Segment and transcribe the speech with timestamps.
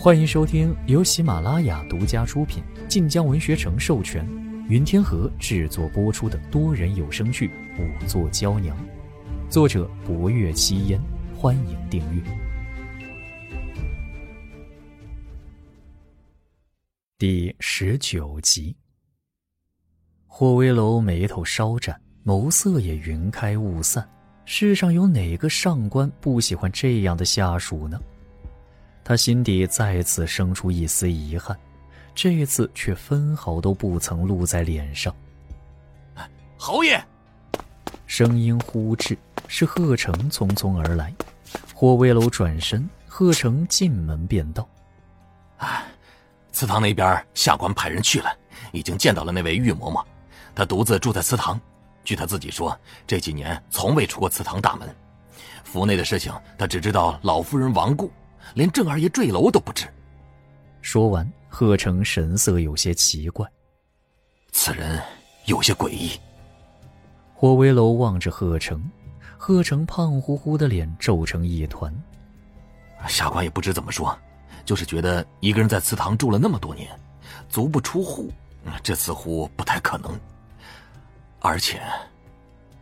[0.00, 4.24] 欢迎收听由喜马拉雅独家出品、晋江文学城授权、
[4.68, 7.48] 云天河制作播出的多人有声剧
[7.80, 8.76] 《五座娇娘》，
[9.50, 11.00] 作者：博月七烟。
[11.36, 12.22] 欢迎订阅。
[17.18, 18.76] 第十九集，
[20.28, 24.08] 霍威楼眉头稍展，眸色也云开雾散。
[24.44, 28.00] 世上有哪个上官不喜欢这样的下属呢？
[29.08, 31.58] 他心底再次生出一丝遗憾，
[32.14, 35.16] 这次却分毫都不曾露在脸上。
[36.58, 37.02] 侯爷，
[38.06, 41.10] 声音忽至，是贺成匆匆而来。
[41.74, 44.68] 霍威楼转身，贺成进门便道
[45.56, 45.86] ：“哎，
[46.52, 48.30] 祠堂那边下官派人去了，
[48.72, 50.04] 已经见到了那位玉嬷嬷，
[50.54, 51.58] 她独自住在祠堂。”
[52.04, 54.94] 据她自己说，这几年从未出过祠堂大门，
[55.64, 58.12] 府内的事情她只知道老夫人亡故，
[58.54, 59.86] 连郑二爷坠楼都不知。
[60.80, 63.46] 说完，贺成神色有些奇怪，
[64.52, 65.02] 此人
[65.46, 66.12] 有些诡异。
[67.34, 68.82] 霍威楼望着贺成，
[69.36, 71.94] 贺成胖乎乎的脸皱成一团。
[73.06, 74.16] 下官也不知怎么说，
[74.64, 76.88] 就是觉得一个人在祠堂住了那么多年，
[77.48, 78.32] 足不出户，
[78.82, 80.18] 这似乎不太可能。
[81.40, 81.80] 而且，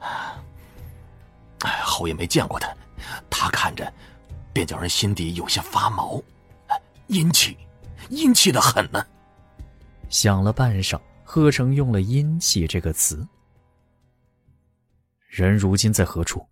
[0.00, 2.74] 哎，侯爷没见过他，
[3.28, 3.92] 他看着
[4.56, 6.18] 便叫人心底有些发毛，
[7.08, 7.58] 阴气，
[8.08, 9.06] 阴气的很呢。
[10.08, 13.28] 想了半晌，贺成用了“阴气”这个词。
[15.26, 16.48] 人如今在何处？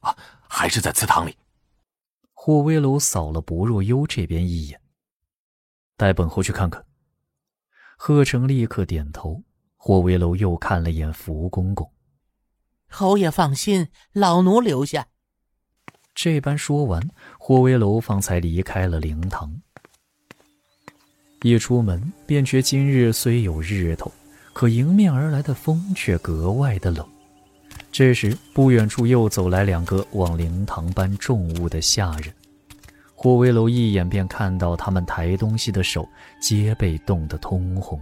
[0.00, 0.12] 啊，
[0.48, 1.38] 还是在祠堂里。
[2.32, 4.80] 霍威楼扫了薄若幽这边一眼，
[5.96, 6.84] 带本侯去看看。
[7.96, 9.40] 贺成立刻点头。
[9.76, 11.92] 霍威楼又看了眼福公公，
[12.88, 15.06] 侯爷放心，老奴留下。
[16.14, 17.02] 这般说完，
[17.38, 19.52] 霍威楼方才离开了灵堂。
[21.42, 24.10] 一出门，便觉今日虽有日头，
[24.52, 27.06] 可迎面而来的风却格外的冷。
[27.90, 32.32] 这时，不远处又走来两个往灵堂搬重物的下人。
[33.14, 36.08] 霍威楼一眼便看到他们抬东西的手
[36.40, 38.00] 皆被冻得通红。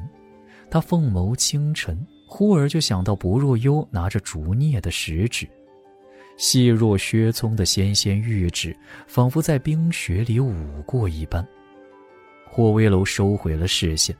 [0.70, 5.48] 他凤眸清沉，忽而就想到薄若幽拿着竹镊的食指，
[6.36, 8.76] 细若削葱的纤纤玉指，
[9.06, 11.46] 仿佛在冰雪里舞过一般。
[12.50, 14.14] 霍威楼收回了视线，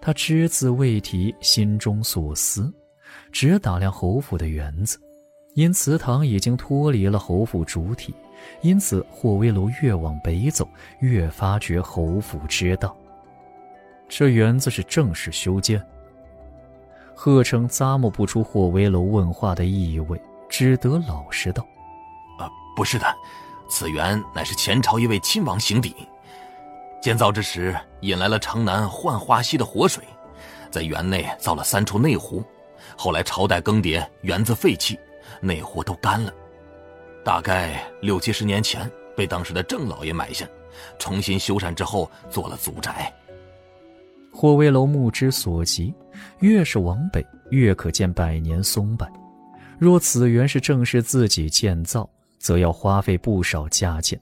[0.00, 2.72] 他只字未提心中所思，
[3.32, 4.98] 只打量侯府的园子。
[5.54, 8.12] 因祠堂已经脱离了侯府主体，
[8.62, 10.68] 因此霍威楼越往北走，
[11.00, 12.96] 越发觉侯府之道。
[14.08, 15.80] 这园子是正式修建。
[17.14, 20.20] 贺成咂摸不出霍威楼问话的意味，
[20.56, 21.66] 只得老实道
[22.38, 23.04] ：“啊，不是的，
[23.68, 25.92] 此园乃是前朝一位亲王行邸，
[27.02, 30.04] 建造之时引来了城南浣花溪的活水，
[30.70, 32.40] 在园内造了三处内湖。
[32.96, 34.96] 后来朝代更迭，园子废弃，
[35.40, 36.32] 内湖都干了。
[37.24, 40.46] 大概六七十年前被当时的郑老爷买下，
[41.00, 43.12] 重新修缮之后做了祖宅。”
[44.32, 45.92] 霍威楼目之所及，
[46.38, 49.04] 越是往北，越可见百年松柏。
[49.78, 52.08] 若此园是正是自己建造，
[52.38, 54.18] 则要花费不少价钱。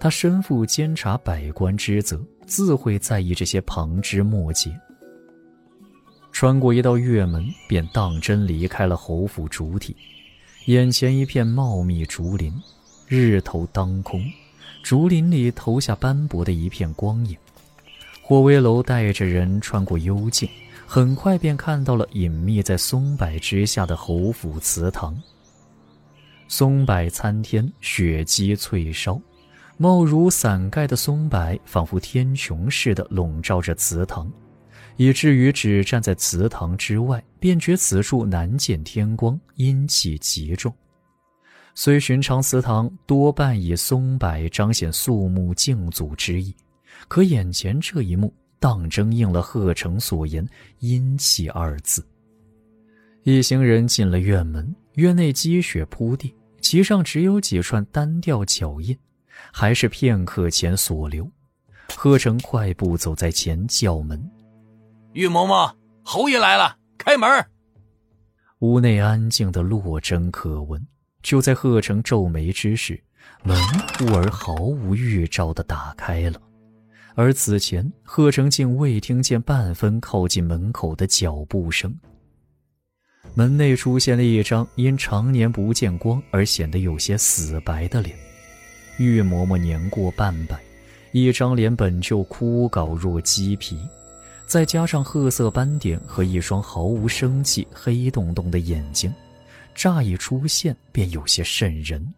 [0.00, 4.70] 他身负监察百官之责，自会在意这些旁枝末节。
[6.32, 9.96] 穿过一道月门，便当真离开了侯府主体。
[10.66, 12.52] 眼前一片茂密竹林，
[13.06, 14.22] 日头当空，
[14.82, 17.36] 竹林里投下斑驳的一片光影。
[18.22, 20.48] 霍威楼带着人穿过幽径，
[20.90, 25.14] 很快便看到了隐秘在松柏之下的侯府祠堂。
[26.48, 29.20] 松柏参天，雪积翠梢，
[29.76, 34.32] 茂如伞盖的松柏仿佛天穹似的笼罩着祠堂，
[34.96, 40.72] 以至于只站在祠堂之外，便觉此处难见天光，阴气极重。
[41.74, 46.56] 虽寻常祠堂多半以松柏彰显肃穆敬祖之意。
[47.08, 50.46] 可眼前这一幕，当真应了贺成所言
[50.80, 52.06] “阴气”二字。
[53.22, 58.96] 一行人进了院门，院内积雪铺地，其上只有几串单调脚印，
[59.52, 61.30] 还是片刻前所留。
[61.94, 64.30] 贺成快步走在前，叫门
[65.14, 67.28] ：“玉嬷嬷，侯爷来了，开门。”
[68.60, 70.84] 屋内安静的落针可闻。
[71.20, 73.02] 就在贺成皱眉之时，
[73.42, 73.60] 门
[73.98, 76.40] 忽而毫无预兆的打开了。
[77.20, 81.92] 而此前，贺成竟未听见半分靠近门口的脚步声。
[83.34, 88.16] 门内出现了一张因常年不见光而显得有些死白的脸，
[89.00, 90.60] 玉嬷嬷年过半百，
[91.10, 93.76] 一张脸本就枯槁若鸡皮，
[94.46, 99.12] 再加上褐色斑点和一双毫无生气、黑洞洞的眼睛，
[99.74, 102.14] 乍一出现便有些瘆人。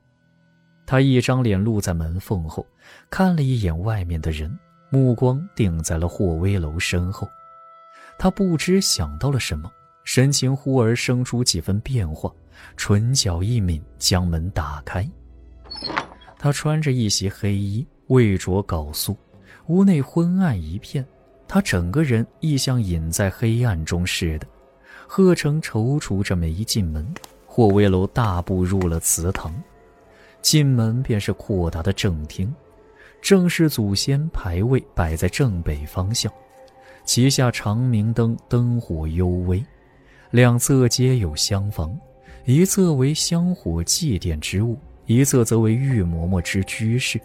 [0.85, 2.67] 他一张脸露在门缝后，
[3.09, 4.55] 看了一眼外面的人，
[4.91, 7.29] 目光定在了霍威楼身后。
[8.19, 9.71] 他不知想到了什么，
[10.05, 12.31] 神情忽而生出几分变化，
[12.77, 15.09] 唇角一抿，将门打开。
[16.39, 17.87] 他穿着一袭黑衣。
[18.11, 19.17] 未着缟素，
[19.69, 21.07] 屋内昏暗一片，
[21.47, 24.47] 他整个人亦像隐在黑暗中似的。
[25.07, 27.07] 贺成踌躇着没进门，
[27.47, 29.55] 霍威楼大步入了祠堂，
[30.43, 32.53] 进门便是阔达的正厅，
[33.21, 36.33] 正是祖先牌位摆在正北方向，
[37.05, 39.65] 旗下长明灯灯火幽微，
[40.31, 41.97] 两侧皆有香房，
[42.45, 47.21] 一侧为香火祭奠之物，一侧则为玉嬷嬷之居室。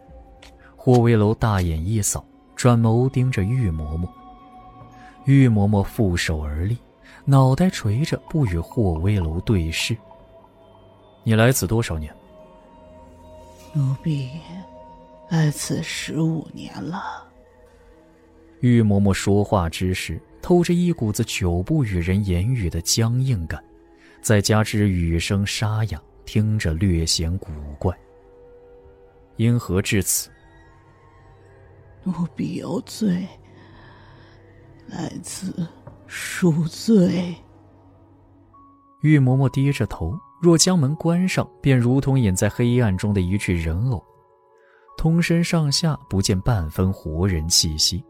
[0.76, 2.24] 霍威楼大眼一扫，
[2.56, 4.08] 转眸盯着玉嬷嬷。
[5.26, 6.78] 玉嬷嬷负手而立，
[7.24, 9.98] 脑袋垂着，不与霍威楼对视。
[11.24, 12.14] 你来此多少年？
[13.74, 14.30] 奴婢
[15.30, 17.27] 来此十五年了。
[18.62, 23.63] 玉嬷嬷说话之时，透着一股子久不与人言语的僵硬感，
[24.22, 27.95] 再加之语声沙哑，听着略显古怪。
[29.36, 30.30] 因何至此？
[32.04, 33.27] 奴婢有罪，
[34.88, 35.68] 来此
[36.07, 37.36] 赎罪。
[39.01, 44.04] 玉嬷嬷低着头，若将门关上，便如同隐在黑暗中的一具人偶，
[45.06, 48.04] 通身上下不见半分活人气息。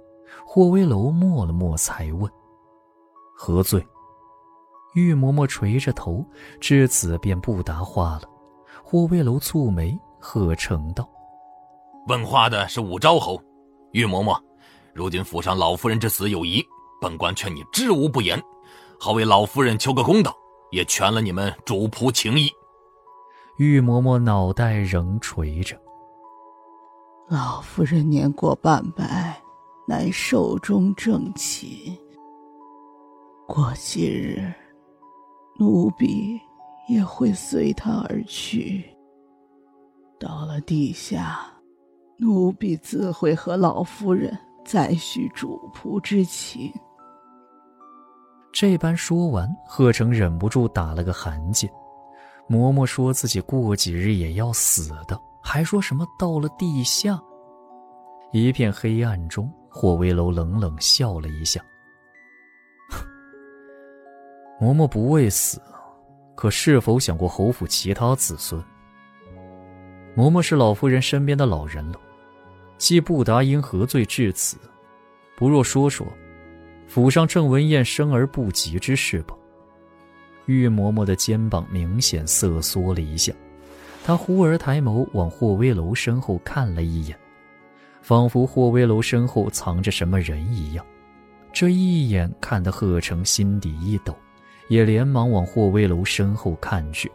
[0.46, 2.32] 霍威楼默了默，才问
[3.36, 3.86] ：“何罪？”
[4.96, 6.26] 玉嬷嬷垂着头，
[6.62, 8.30] 至此便不答话了。
[8.82, 11.06] 霍威楼蹙眉，喝成道
[12.08, 13.38] ：“问话的是武昭侯。”
[13.92, 14.40] 玉嬷嬷，
[14.94, 16.64] 如今府上老夫人之死有疑，
[17.02, 18.42] 本官劝你知无不言，
[18.98, 20.34] 好为老夫人求个公道，
[20.72, 22.50] 也全了你们主仆情谊。
[23.58, 25.78] 玉嬷嬷脑袋仍垂着。
[27.28, 29.36] 老夫人年过半百，
[29.88, 31.98] 乃寿终正寝。
[33.48, 34.54] 过些日，
[35.58, 36.40] 奴婢
[36.88, 38.86] 也会随她而去。
[40.20, 41.52] 到了地下。
[42.18, 46.72] 奴婢自会和老夫人再续主仆之情。
[48.54, 51.70] 这般说完，贺成忍不住打了个寒噤。
[52.48, 57.22] 嬷嬷说自己过几日也要死的，还说什么到了地下。
[58.32, 61.64] 一片黑暗中，霍威楼冷冷笑了一下
[64.60, 65.62] ：“嬷嬷不畏死，
[66.34, 68.60] 可是否想过侯府其他子孙？
[70.18, 72.00] 嬷嬷是老夫人身边的老人了。”
[72.78, 74.58] 既不答因何罪至此，
[75.38, 76.06] 不若说说
[76.88, 79.34] 府上郑文燕生而不及之事吧。
[80.48, 83.32] 玉嬷嬷的肩膀明显瑟缩了一下，
[84.06, 87.18] 他忽而抬眸往霍威楼身后看了一眼，
[88.04, 90.86] 仿佛霍威楼身后藏着什么人一样。
[91.52, 94.16] 这一眼看得贺成心底一抖，
[94.68, 97.12] 也连忙往霍威楼身后看去。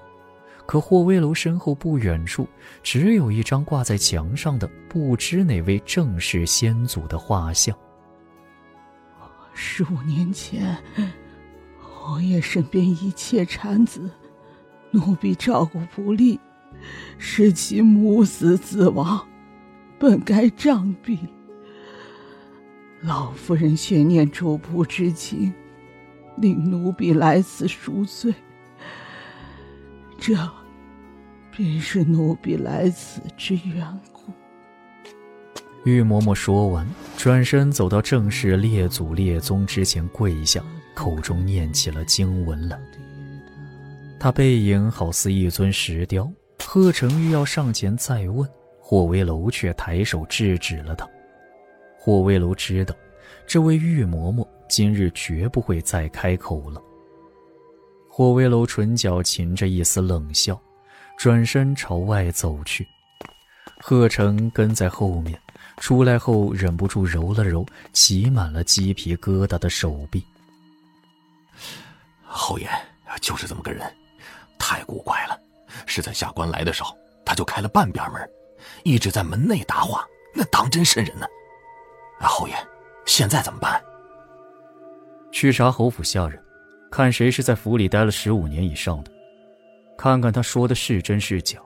[0.66, 2.44] 可霍威楼身后不远处，
[2.82, 7.72] 只有一张挂在墙上的不知哪位正氏先祖的画像。
[9.54, 10.76] 十五年前，
[11.78, 14.10] 侯爷身边一切产子，
[14.90, 16.40] 奴婢照顾不力，
[17.18, 19.26] 使其母死子亡，
[19.98, 21.18] 本该杖毙。
[23.02, 25.52] 老夫人悬念主仆之情，
[26.38, 28.34] 令奴婢来此赎罪。
[30.18, 30.36] 这。
[31.52, 34.32] 便是奴婢来此之缘故。
[35.84, 40.62] 玉嬷嬷说完，转身走到正氏列祖列宗之前跪下，
[40.94, 42.78] 口中念起了经文来。
[44.18, 46.30] 他背影好似一尊石雕。
[46.64, 48.48] 贺成玉要上前再问，
[48.80, 51.08] 霍威楼却抬手制止了他。
[51.98, 52.94] 霍威楼知道，
[53.46, 56.80] 这位玉嬷嬷今日绝不会再开口了。
[58.08, 60.60] 霍威楼唇角噙着一丝冷笑。
[61.18, 62.88] 转身朝外走去，
[63.82, 65.38] 贺成跟在后面。
[65.76, 67.62] 出来后，忍不住揉了揉
[67.92, 70.24] 起满了鸡皮疙瘩的手臂。
[72.24, 72.66] 侯爷
[73.20, 73.86] 就是这么个人，
[74.58, 75.38] 太古怪了。
[75.86, 78.30] 是在下官来的时候，他就开了半边门，
[78.84, 81.26] 一直在门内答话，那当真瘆人呢。
[82.20, 82.54] 侯爷，
[83.06, 83.82] 现在怎么办？
[85.32, 86.42] 去查侯府下人，
[86.90, 89.10] 看谁是在府里待了十五年以上的。
[89.96, 91.58] 看看他说的是真是假，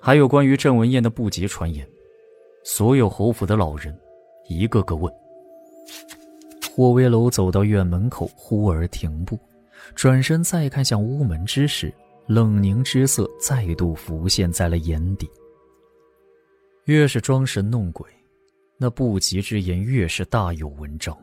[0.00, 1.86] 还有关于郑文燕的不吉传言，
[2.64, 3.96] 所有侯府的老人
[4.48, 5.12] 一个个问。
[6.74, 9.38] 霍威楼走到院门口，忽而停步，
[9.94, 11.92] 转身再看向屋门之时，
[12.28, 15.28] 冷凝之色再度浮现在了眼底。
[16.84, 18.06] 越是装神弄鬼，
[18.76, 21.16] 那不吉之言越是大有文章。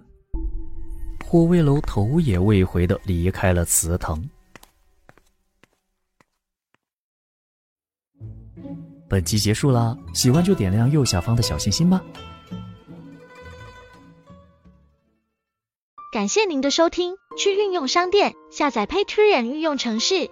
[1.26, 4.24] 霍威楼头也未回的离开了祠堂。
[9.08, 12.04] 本集结束啦，喜欢就点亮右下方的小心心吧。
[16.12, 20.32] 感谢您的收听，去运用商店下载 Patreon 运用城市，